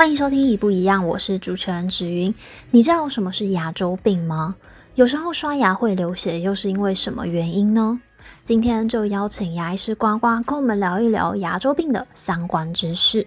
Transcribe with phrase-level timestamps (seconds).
[0.00, 2.34] 欢迎收听一不一样，我是主持人芷云。
[2.70, 4.56] 你知道什么是牙周病吗？
[4.94, 8.00] 有时候刷牙会流血，又是因为什么原因呢？
[8.42, 13.26] 今天就邀请牙医师呱呱跟我们聊一聊牙周病的相关知识。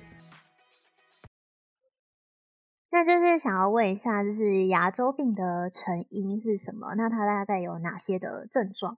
[2.90, 6.96] 那就是想要问一下，就是牙周病的成因是什么？
[6.96, 8.98] 那它大概有哪些的症状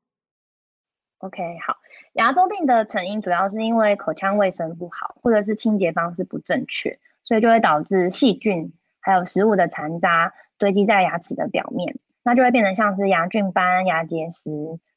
[1.17, 1.75] ？OK，好，
[2.13, 6.97] 牙周病的成因主要是因为口腔卫生不好，或者是清洁方式不正确。
[7.25, 8.71] 所以就会导致细菌
[9.01, 14.51] 还有食物的残渣堆积在牙齿的表面，那就会变成像是牙菌斑、牙结石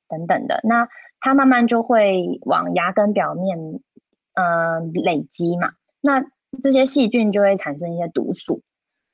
[0.08, 0.60] 等等的。
[0.62, 0.88] 那
[1.20, 3.58] 它慢慢就会往牙根表面，
[4.34, 5.72] 呃，累积嘛。
[6.00, 6.24] 那
[6.62, 8.62] 这些细菌就会产生一些毒素，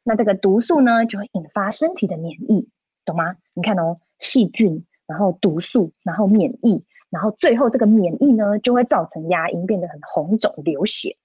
[0.02, 2.69] 那这个毒素呢就会引发身体的免疫，
[3.05, 3.36] 懂吗？
[3.55, 11.17] 你看哦，细菌，然后毒素，然后免疫，然后最后这个免疫呢就会造成牙龈变得很红肿、流血。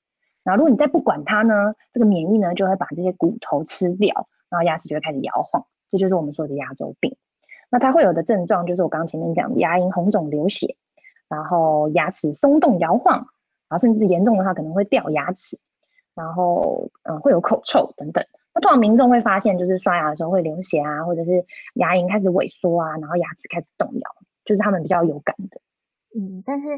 [0.44, 7.16] 然后，如果你再不管它呢，这个免疫呢就会把这些骨头吃掉，然后牙齿就会开始摇晃，这就是我们说的牙周病。
[7.70, 10.76] 那它会有的症状就是我刚刚前面讲的牙龈红肿流血，
[11.28, 13.28] 然后牙齿松动摇晃，然
[13.70, 15.58] 后甚至严重的话可能会掉牙齿，
[16.16, 18.26] 然后嗯会有口臭等等。
[18.56, 21.46] 那通常民众会发现就是刷牙的时候会流血啊，或者是
[21.76, 24.10] 牙龈开始萎缩啊，然后牙齿开始动摇，
[24.46, 25.62] 就是他们比较有感的。
[26.18, 26.70] 嗯，但是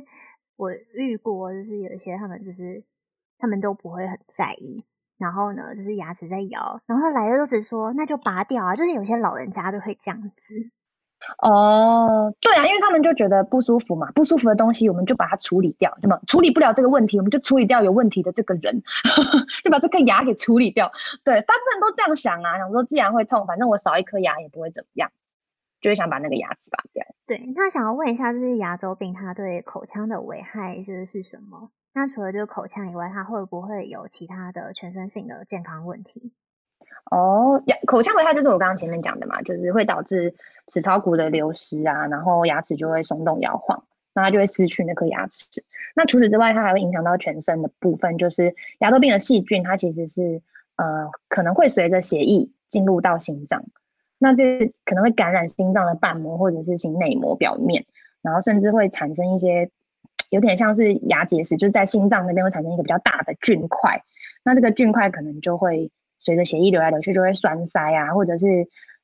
[0.58, 2.84] 我遇过就是有一些他们就是。
[3.42, 4.86] 他们都不会很在意，
[5.18, 10.70] 然后呢，就是牙齿在摇，然后来的都只说那就拔掉啊，就是有些老人家就会这样子。
[11.38, 16.20] 哦，对啊，因为他们就觉得不舒服嘛，不舒服的东西我们就把它处理掉，那么？
[16.28, 18.82] 处理不了这个问题，我们就处理掉有问题的这个人，
[19.64, 20.92] 就把这颗牙给处理掉。
[21.24, 25.12] 对，大部分都这样想啊，想说既然会痛，反正我少一颗牙也不会怎么样，
[25.80, 27.06] 就会想把那个牙齿拔掉。
[27.28, 31.70] 对，那想要问一下，就是牙周病它对口腔的危害就是是什么？
[31.94, 36.32] 那除了就是口腔以外，它会不会有其他的全身性的健康问题？
[37.12, 40.34] 哦，牙口腔危害就是我刚刚前面讲的嘛，就是会导致
[40.68, 45.64] 齿槽骨的流失啊，然后牙齿就会松动摇晃，那它就会失去那颗牙齿。
[45.94, 50.42] 那除此之外，它还会影响到全身的部分，就是牙周病的细菌，它其实是
[50.78, 53.66] 呃可能会随着血液进入到心脏，
[54.18, 57.86] 那这可能会感染心脏的瓣膜或者是心内膜表面，
[58.22, 59.70] 然后甚至会产生一些。
[60.32, 64.02] 有点像是牙结石，就是在心脏那边会产生一个比较大的菌块，
[64.44, 68.48] 那这个菌块可能就会随着血液流来流去，就会栓塞啊，或者是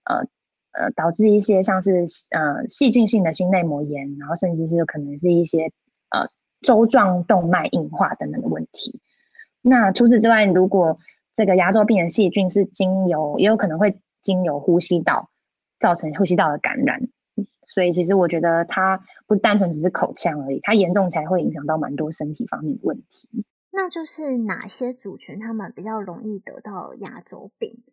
[0.06, 0.26] 呃
[0.72, 5.66] 呃导致一些像是呃细菌性的心内膜炎，然后甚至是可能是一些
[6.10, 6.30] 呃
[6.62, 9.02] 粥状动脉硬化等等的问题。
[9.62, 10.98] 那除此之外，如果
[11.36, 15.30] 这个牙周病的细菌是经由，也有可能会经由呼吸道
[15.78, 17.10] 造成呼吸道的感染。
[17.68, 23.46] 所以其实我觉得它不单纯只是口腔而已，它严重才会影响到蛮多身体方面的问题。
[23.72, 27.84] 那就是哪些族群他们比较容易得到牙周病？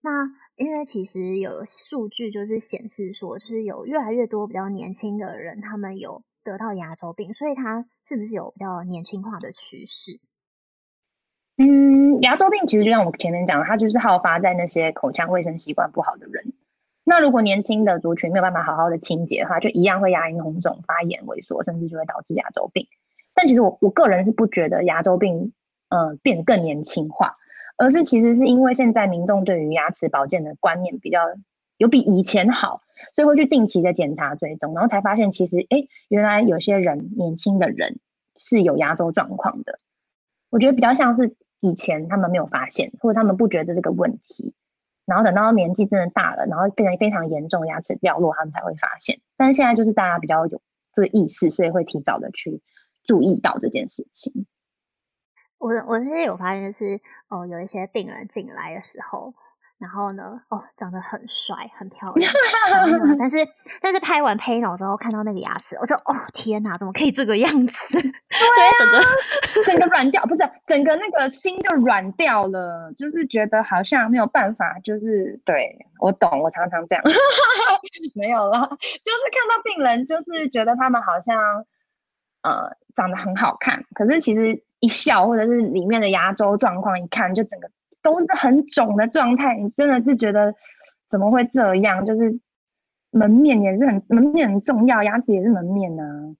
[0.00, 10.20] 那因为其实有数据就是显示说，就是有越来越多比较年轻的人他们有得到牙周病，所以它是不是有比较年轻化的趋势？
[11.56, 16.52] 嗯，牙周病其实就像我前面讲的，它就是好发在那些口腔卫生习惯不好的人。
[17.04, 22.86] 那如果年轻的族群没有办法好好的清洁的话，就一样会牙龈红肿、发炎、萎缩，甚至就会导致牙周病。
[23.34, 25.52] 但其实我我个人是不觉得牙周病
[25.88, 27.34] 呃变得更年轻化，
[27.76, 31.18] 而是其实是因为现在民众对于牙齿保健的观念比较
[31.76, 32.82] 有比以前好，
[33.12, 37.98] 所以会去定期的检查追踪，然后才发现其实哎，原来有些人年轻的人
[38.36, 39.78] 是有牙周状况的。
[40.50, 44.54] 我觉得比较像是以前他们没有发现，或者他们不觉得这个问题。
[45.04, 49.20] 然后等到年纪真的大了，然后变成非常严重，牙齿掉落，他们才会发现。
[49.36, 50.60] 但是现在就是大家比较有
[50.92, 52.60] 这个意识，所以会提早的去
[53.04, 54.46] 注意到这件事情。
[55.58, 59.34] 我我其实有发现，就是哦，有一些病人进来的时候。
[59.82, 62.32] 然后呢，哦，长得很帅，很漂亮。
[63.18, 63.38] 但是，
[63.80, 67.98] 但是拍完 panel 之后，看到那个牙齿，我就哦，天哪，怎么可以这个样子？
[68.00, 69.02] 对啊，整个
[69.64, 77.02] 整个软掉，不是整个那个心就软掉了，就是觉得好像没有办法，就是对，我懂，我常常这样，
[78.14, 81.36] 没有了，就是看到病人，就是觉得他们好像
[82.42, 87.68] 呃长得很好看，可是其实一笑或者是里面的牙周状况一看，就整个。
[88.02, 90.54] 都是很肿的状态，你真的是觉得
[91.08, 92.04] 怎么会这样？
[92.04, 92.40] 就是
[93.10, 96.36] 门面也是很门面很重要，牙齿也是门面呢、啊。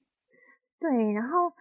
[0.81, 1.53] 对，然后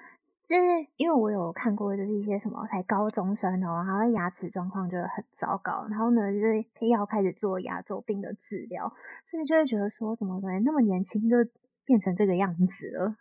[0.45, 0.63] 就是
[0.97, 8.91] 因为我有看过，就是一些什么才高中生哦，然后牙齿状况就很糟糕，然后呢就是要开始做牙周病的治疗，
[9.25, 11.37] 所以就会觉得说，怎么可能那么年轻就
[11.85, 13.15] 变成这个样子了？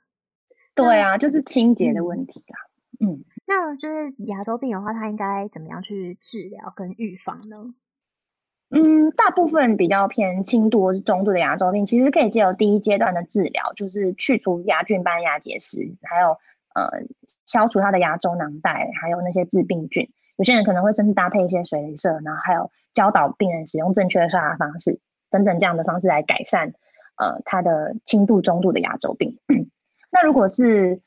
[0.74, 2.56] 对啊，就是清洁的问题啦。
[3.00, 3.12] 嗯。
[3.12, 7.74] 嗯那就是牙周病的话，它应该怎么样去治疗跟预防呢？
[8.70, 16.28] 嗯，大部分比较偏轻度或是中度的牙周病，其实可以借由第一阶段的治疗，就是去除牙菌斑、牙结石，还有
[16.76, 17.02] 呃
[17.44, 20.08] 消除它的牙周囊袋，还有那些致病菌。
[20.36, 26.72] 有些人可能会甚至搭配一些水雷射，然后还有教导病人使用正确的刷牙方式等等这样的方式来改善
[27.16, 29.36] 呃他的轻度、中度的牙周病。
[30.12, 31.00] 那如果是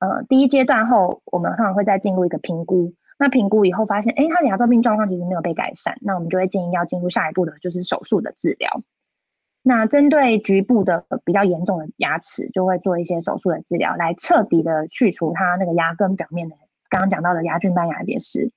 [0.00, 2.92] 呃第一阶段后，我们通常会再进入一个评估。
[3.18, 8.82] 那评估以后发现，哎，他的牙周病状况其实没有被改善，那我们就会建议要进入下一步的就是手术的治疗。
[9.62, 16.56] 那针对局部的比较严重的牙齿，就会做一些手术的治疗，来彻底的去除它那个牙根表面的
[16.88, 18.50] 刚刚讲到的牙菌斑、牙结石。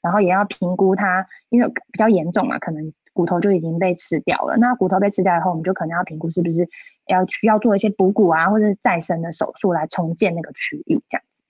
[0.00, 4.56] 然后也要评估它，因为比较严重嘛，可能骨头就已经被吃掉了。
[4.56, 6.68] 那骨头被吃掉以后，我们就可能要评估是不是
[7.08, 11.42] 要需要做一些补骨啊，或者是再生的手术来重建那个区域，这样子。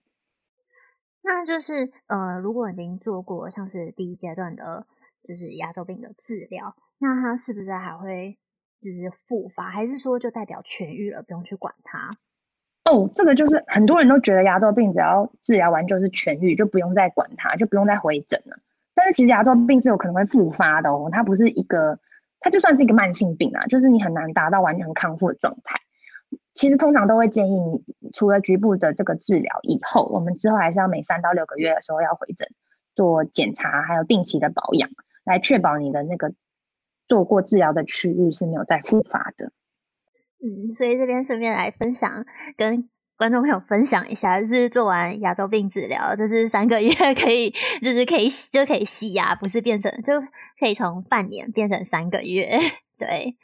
[1.23, 4.87] 那就是呃，如果已经做过像是第一阶段的，
[5.23, 8.39] 就是牙周病的治疗，那它是不是还会
[8.81, 12.11] 就是复发，还是说就代表痊愈了，不用去管它？
[12.91, 18.59] 哦，这个就是很多人都觉得牙周病只要治疗完就是痊愈，就不用再管它，就不用再回诊了。
[18.95, 22.01] 但是其实牙周病是有可能会复发的哦，它不是一个，
[22.41, 25.79] 它就算是一个慢性病啊，就是你很难达到完全康复的状态。
[26.55, 27.81] 其实通常都会建议你，
[28.13, 32.49] 除了局部的这个治疗以后，我们之后还是要每三到六个月的时候要回诊
[32.95, 34.91] 做检查，还有定期的保养，
[35.25, 36.33] 来确保你的那个
[37.07, 39.53] 做过治疗的区域是没有再复发的。
[40.43, 42.25] 嗯，所以这边顺便来分享，
[42.57, 42.89] 跟
[43.19, 50.21] 观众朋友分享一下，就是做完牙周病治疗，就是三个月 可以，就是可以就可以洗牙，不是变成就
[50.57, 52.47] 可以从半年变成三个月。
[52.97, 53.37] 对，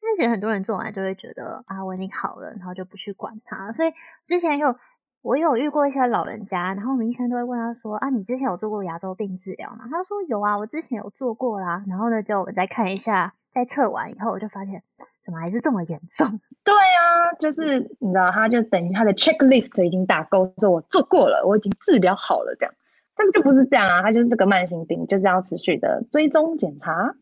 [0.00, 3.72] 但是很多人做完就会觉得啊，我已经好了，然后就不去管它。
[3.72, 3.92] 所以
[4.24, 4.76] 之前有
[5.22, 9.88] 我有遇过一些老人家，然后我们医生都会问他说啊，你之前有做过牙周病治疗吗？
[9.90, 11.82] 他说有啊，我之前有做过啦。
[11.88, 14.84] 然后呢，就我们再看一下，在测完以后，我就发现。
[15.22, 16.26] 怎么还是这么严重？
[16.64, 22.74] 对啊，就是你知道，他就等于他的 checklist 已经打勾，说我做过了，我已经治疗好了这样。
[23.14, 27.14] 但是就不是这样啊，他就是个慢性病，就是要持续的追踪检查。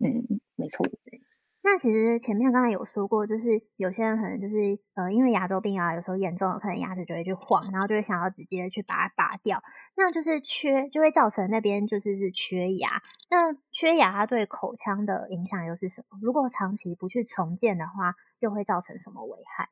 [0.00, 0.84] 嗯，没错。
[1.70, 9.62] 那其实前面刚才有说过，就是有些人可能就是呃，因为牙周病啊，有时候严重了，可能牙齿就会去晃，然后就会想要直接去把它拔掉，
[9.94, 13.02] 那就是缺，就会造成那边就是是缺牙。
[13.28, 16.18] 那缺牙它对口腔的影响又是什么？
[16.22, 19.68] 如果长期不去重建的话，又会造成什么危害？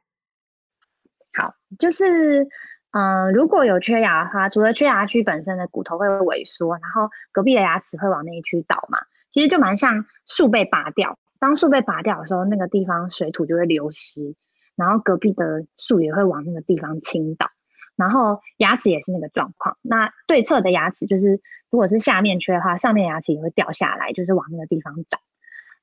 [1.32, 2.44] 好，就是
[2.90, 8.98] 嗯、呃，如果有缺牙的话，除了缺牙区本身的骨头会萎缩，然后隔壁的牙齿会往那一区倒嘛，
[9.30, 11.18] 其实就蛮像树被拔掉。
[11.38, 14.34] 当树被拔掉的时候，那个地方水土就会流失，
[14.74, 17.50] 然后隔壁的树也会往那个地方倾倒，
[17.96, 19.76] 然后牙齿也是那个状况。
[19.82, 21.40] 那对侧的牙齿就是，
[21.70, 25.20] 如果是下面缺的话，上面牙齿也会掉下来，就是往那个地方长。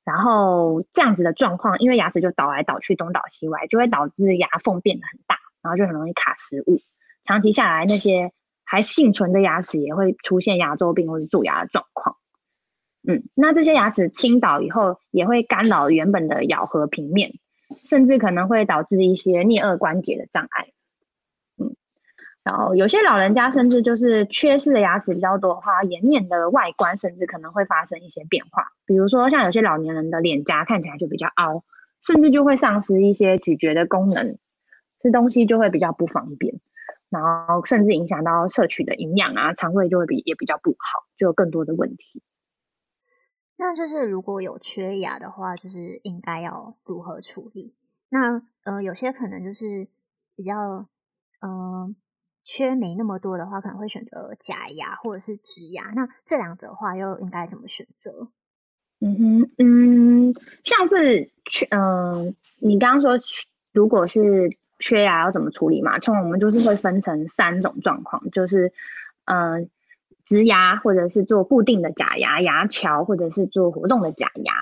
[0.04, 6.80] 然后这样子的状况，因为牙齿就倒来倒去，东倒西歪，就会导致牙缝变得很大，然后就很容易卡食物。
[7.24, 8.30] 长期下来，那些
[8.64, 12.16] 还幸存的牙齿也会出现牙周病或者蛀牙的状况。
[13.06, 17.32] 嗯，那这些牙齿倾倒以后，也会干扰原本的咬合平面，
[17.84, 20.68] 甚至可能会导致一些颞顎关节的障碍。
[21.58, 21.76] 嗯，
[22.42, 28.68] 然后有些老人家甚至就是缺失的牙齿比较多的话，颜面的外观甚至可能会发生一些变化。
[28.86, 31.62] 比如说，像有些老年人的脸颊看起来就比较凹，
[32.02, 34.38] 甚至就会丧失一些咀嚼的功能，
[34.98, 36.54] 吃东西就会比较不方便，
[37.10, 42.22] 然后甚至影响到摄取的营养啊，肠胃就会比也比较不好，就有更多的问题。
[43.56, 47.74] 那就是如果有缺牙的话，就是应该要如何处理？
[48.08, 49.86] 那呃，有些可能就是
[50.34, 50.88] 比较
[51.40, 51.94] 呃
[52.42, 55.92] 缺没那么多的话，可能会选择假牙或者是植牙。
[55.94, 58.28] 那这两者的话，又应该怎么选择？
[59.00, 60.34] 嗯哼，嗯，
[60.64, 63.12] 像是缺，嗯、你刚刚说
[63.72, 66.00] 如果是缺牙要怎么处理嘛？
[66.00, 68.72] 从我们就是会分成三种状况，就是
[69.26, 69.70] 嗯。
[70.24, 74.54] 植牙，或者是做固定的假牙、牙桥，或者是做活动的假牙。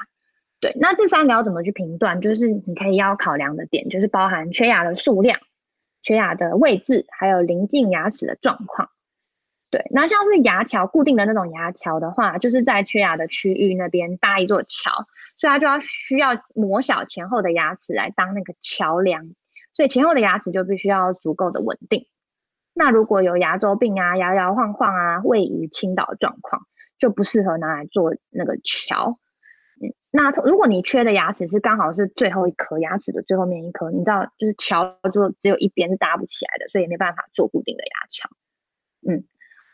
[0.61, 2.21] 对，那这三个要怎么去评断？
[2.21, 5.41] 就是你可以要考量的点，就是包含缺牙的数量、
[6.03, 8.89] 缺牙的位置，还有邻近牙齿的状况。
[9.71, 14.91] 对，那像是牙桥固定的那种牙桥的话，就是在缺牙的区域那边搭一座桥，
[15.39, 19.31] 所以它就要需要磨小前后的牙齿来当那个桥梁，
[19.73, 22.07] 所以前后的牙齿就必须要足够的稳定。
[22.75, 26.63] 那如果有牙周病啊、摇摇晃晃啊、位移倾倒状况，
[26.99, 29.19] 就不适合拿来做那个桥。
[29.83, 38.31] 嗯，那如果你缺的牙齿是刚好是最后一颗牙齿的最后面一颗，你知道，就是桥就只有一边是搭不起来的，所以没办法做固定的牙桥。
[39.09, 39.25] 嗯，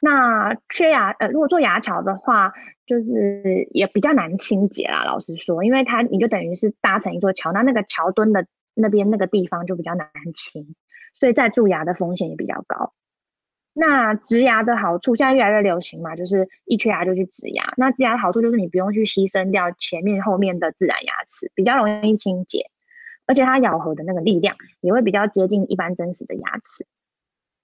[0.00, 2.52] 那缺牙，呃，如果做牙桥的话，
[2.86, 5.04] 就是也比较难清洁啦。
[5.04, 10.74] 老实说，因为它你就等于是搭成一座桥，那那个桥墩的那边那个地方就比较难清，
[11.18, 12.92] 所以在蛀牙的风险也比较高。
[13.72, 17.72] 那植牙的好处，现在越来越流行嘛，就是一缺牙就去植牙。
[17.76, 22.70] 那植牙的好处就是你不用去牺牲掉前面后面的自然牙齿，比较容易清洁，
[23.26, 26.86] 而且它咬合的那个力量也会比较接近一般真实的牙齿。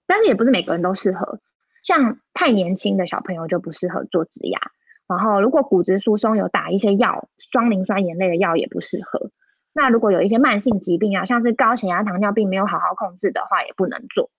[0.07, 1.39] 但是也不是每个人都适合。
[1.83, 4.59] 像太年轻的小朋友就不适合做植牙，
[5.07, 9.31] 然后如果骨质疏松有打一些药，双磷酸盐类的药也不适合。
[9.75, 14.31] 那如果有一些慢性疾病啊，像是高血压、糖尿病没有好好控制的话，也不能做。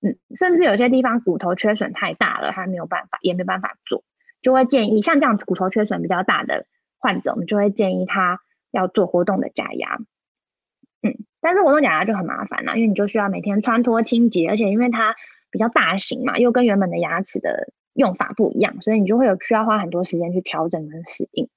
[0.00, 4.02] 嗯，甚至有些地方骨头缺损太大了，他没有办法，也没办法做，
[4.42, 6.66] 就会建议像这样骨头缺损比较大的
[6.98, 8.40] 患者，我们就会建议他
[8.70, 9.98] 要做活动的假牙。
[11.02, 15.14] 嗯，但是活动假牙就很麻烦了，因为你就需要每天穿脱清洁，而且因为它。
[15.50, 21.48] 比较大型嘛，又跟原本的牙齿的用法不一样，所以你就会有需要花很多时间去调整跟适应。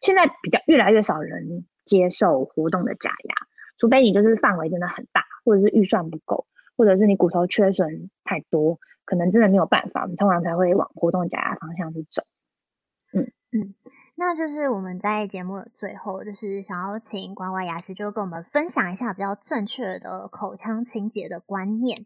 [0.00, 3.34] 现在比较越来越少人接受活动的假牙，
[3.78, 12.24] 除非你就是范围真的很大，或者是预算不够，或者是你骨头缺损太多，可能真的没有办法，我们通常才会往活动假牙方向去走。
[13.12, 13.74] 嗯嗯，
[14.16, 22.04] 那就是我们在节目的最后，就是想要请关关牙医就跟我们分享一下比较正确的口腔清洁的观念。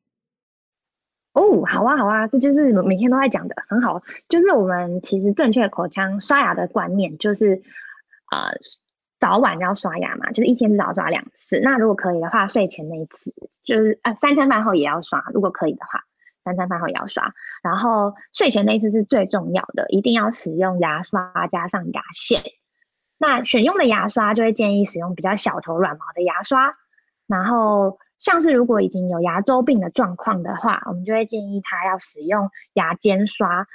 [1.32, 4.02] 哦，好啊，好啊，这就是每天都在讲的，很好。
[4.28, 7.62] 就是我们其实正确口腔刷牙的观念，就是
[8.30, 8.50] 呃
[9.20, 11.60] 早晚要刷牙嘛，就是一天至少刷两次。
[11.60, 16.02] 那如果可以的话，睡前那一次就是呃三餐饭后也要刷，如果可以的话，
[16.42, 17.32] 三餐饭后也要刷。
[17.62, 22.42] 然后睡前那一次是最重要的，一定要使用牙刷加上牙线。
[23.18, 26.74] 那选用的牙刷就会建议使用比较小头软毛的牙刷，
[27.28, 27.98] 然后。
[28.20, 33.66] 像是如果已经有牙周病的状况的话，我们就会建议他要使用牙尖刷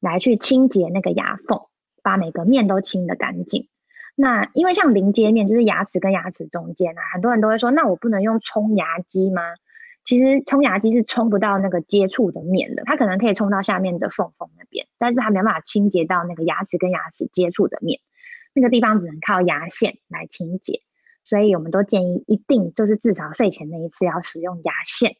[0.00, 1.58] 来去清洁那个牙缝，
[2.02, 3.70] 把每个面都清得干净。
[4.16, 9.42] 那因为像邻接面，就是牙齿跟牙齿中间啊，很多人都会说，那我不能用冲牙机吗？
[10.04, 18.00] 其实冲牙机是冲不到那个接触的面的，它可能可以冲到下面的缝缝那边，但是它没办法清洁到那个牙齿跟牙齿接触的面，
[18.54, 20.80] 那个地方只能靠牙线来清洁。
[21.24, 25.16] 所以我们都建议一定就是至少睡前那一次要使用牙线，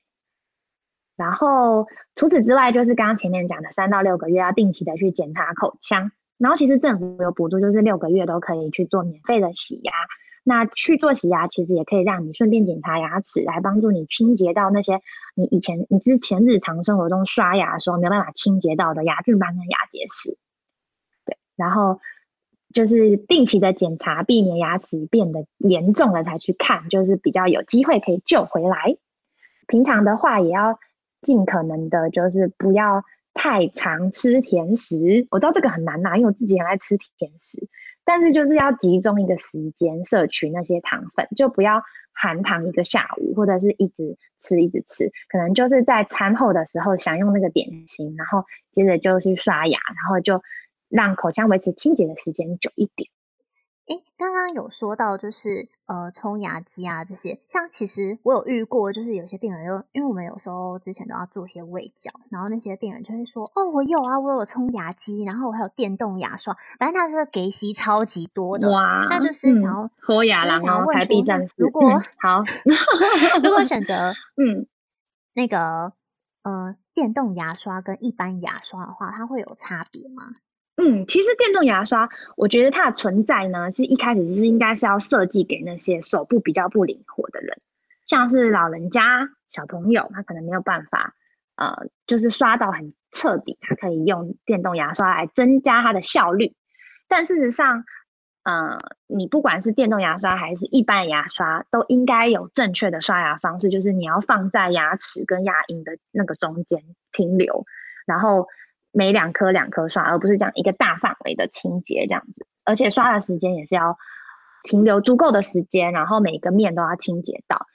[1.16, 9.92] 然后除此之外就是刚刚前面讲的三到六个月要定期的去检查口腔，然后其实政府有补助，就是六个月都可以去做免费的洗牙。
[10.44, 15.00] 那去做洗牙其实也可以让你顺便检查牙齿，来帮助你清洁到那些
[15.34, 20.38] 你以前你之前日常生活中刷牙的时候没有办法清洁到的牙菌斑跟牙结石。
[21.24, 22.00] 对，然后。
[22.74, 28.98] 就是定期的检查，避免牙齿变得严重了才去看，就是比较有机会可以救回来。
[29.66, 30.78] 平常的话，也要
[31.22, 33.02] 尽可能的，就是不要
[33.36, 35.28] 太常吃甜食。
[35.30, 37.68] 我知道这个很难呐，因为我自己很爱吃甜食，
[38.04, 41.80] 但是就是要集中一个时间摄取那些糖分，就不要
[42.12, 45.12] 含糖一个下午，或者是一直吃一直吃。
[45.28, 50.42] 可能就是在餐后的时候享用那个点心，然后接着就去刷牙，然后就。
[50.88, 53.10] 让口腔维持清洁的时间久一点。
[53.86, 72.42] 诶，刚刚有说到就是呃冲牙机啊这些，像其实我有遇过，就是有些病人就因为我们有时候之前都要做一些胃教，然后那些病人就会说哦我有啊，我有冲牙机，然后我还有电动牙刷，反正他说给洗超级多的，哇，那就是想要脱牙了，然后台币战士，如果、嗯、好，
[73.42, 74.66] 如果选择 嗯
[75.34, 75.92] 那个
[76.42, 80.24] 呃电动牙刷跟一般牙刷的话，它会有差别吗？
[80.78, 87.58] 嗯，其实电动牙刷，我觉得它的存在呢，是一开始是应该是要设计给那些手部比较不灵活的人，
[88.04, 91.14] 像是老人家、小朋友，他可能没有办法，
[91.56, 96.54] 呃，就是刷到很彻底，他可以用电动牙刷来增加它的效率。
[97.08, 97.84] 但事实上，
[98.42, 107.64] 呃，你不管是电动牙刷还是一般牙刷，都应该有正确的刷牙方式，就是你要放在牙齿跟牙龈的那个中间停留，
[108.04, 108.46] 然后。
[108.96, 113.98] 每两颗两颗刷，而不是这样一个大范围的清洁这样子，而且刷的时间也是要
[114.62, 117.66] 停留足够的时间，然后每一个面都要清洁到。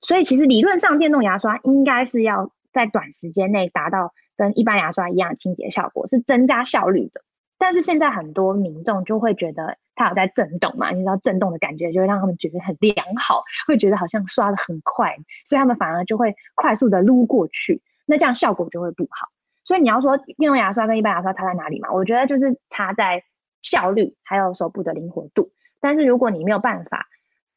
[0.00, 7.22] 所以其实理论上电动牙刷应该是要在短时间内达到跟一般牙刷一样清洁效果，是增加效率的。
[7.58, 19.26] 但是现在很多民众就会觉得它有在震动嘛，你知道震动的感觉就会让他们觉得很良好，会觉得好像刷的很快，所以他们反而就会快速的撸过去，那这样效果就会不好。
[19.68, 21.92] 所以你要说电动牙刷跟一般牙刷差在哪里嘛？
[21.92, 23.22] 我觉得就是差在
[23.60, 25.52] 效率还有手部的灵活度。
[25.78, 27.06] 但是如果你没有办法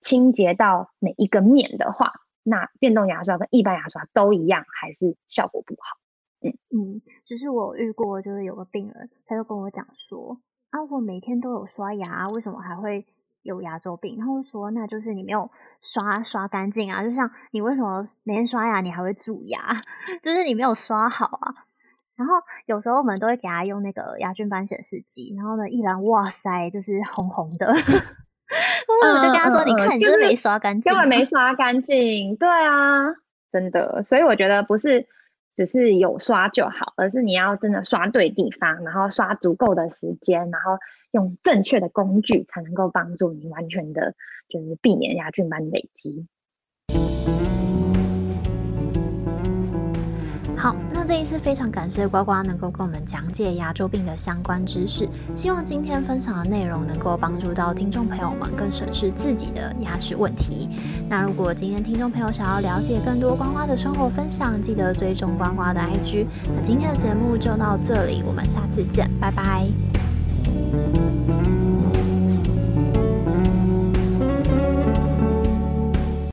[0.02, 2.12] 清洁到每一个面的话，
[2.44, 5.98] 那电动牙刷跟一般牙刷都一样，还是效果不好。
[6.42, 10.38] 嗯嗯，只是我遇过，就是有个病人，他就跟我讲说，
[10.72, 13.06] 啊，我每天都有刷牙，为什么还会
[13.44, 14.18] 有牙周病？
[14.18, 15.50] 然后说，那就是你没有
[15.82, 19.82] 刷刷干净啊，就像你为什么每天刷牙，你还会蛀牙，
[20.22, 21.68] 就是你没有刷好啊。
[22.22, 22.36] 然后
[22.68, 27.74] 有时候我们都会给他用那个牙菌斑显示剂，然后呢，一然哇塞，就是红红的。
[29.04, 33.10] 我就跟他说：“你看，你就是没刷干净，根本没刷干净。”对啊，
[33.52, 34.04] 真的。
[34.04, 35.08] 所以我觉得不是
[35.56, 40.78] 只是有刷就好，而是你要真的刷对地方，然后刷足够的时间，然后
[41.12, 44.14] 用正确的工具，才能够帮助你完全的，
[44.50, 46.28] 就是避免牙菌斑累积。
[50.62, 60.70] 好，那这一次非常感谢呱呱能够跟我们讲解牙周病的相关知识，希望今天分享的内容能够帮助到听众朋友们更审视自己的牙齿问题。
[61.10, 66.28] 那如果今天听众朋友想要了解更多呱呱的生活分享，记得追踪呱呱的 IG。
[66.56, 69.66] 那今天的节目就到这里，我们下次见，拜拜。